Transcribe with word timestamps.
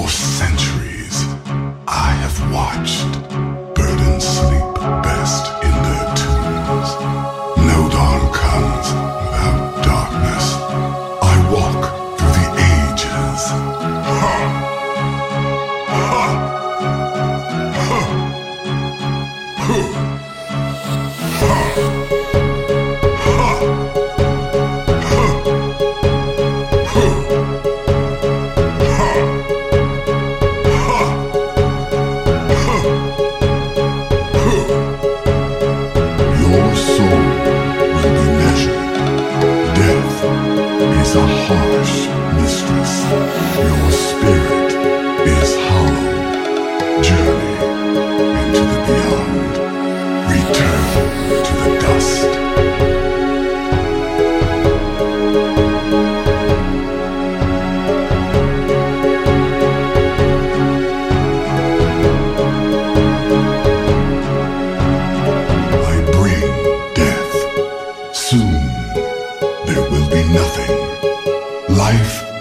For 0.00 0.08
centuries, 0.08 1.24
I 1.86 2.12
have 2.22 2.50
watched 2.50 3.49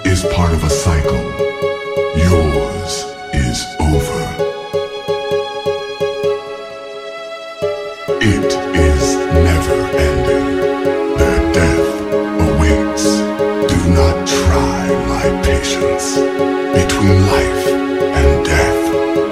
is 0.05 0.25
part 0.33 0.53
of 0.53 0.63
a 0.63 0.69
cycle. 0.69 1.23
Yours 2.15 2.93
is 3.33 3.65
over. 3.79 4.23
It 8.21 8.51
is 8.89 9.03
never 9.47 9.79
ending. 10.07 10.49
Their 11.19 11.41
death 11.53 11.89
awaits. 12.49 13.05
Do 13.71 13.79
not 13.99 14.27
try 14.27 14.81
my 15.13 15.25
patience. 15.43 16.15
Between 16.79 17.17
life 17.35 17.67
and 18.19 18.45
death 18.45 18.81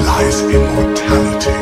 lies 0.02 0.42
immortality. 0.42 1.57